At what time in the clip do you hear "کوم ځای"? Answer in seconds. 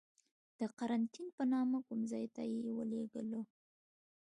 1.87-2.25